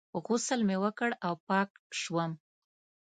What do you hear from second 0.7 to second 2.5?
وکړ او پاک شوم.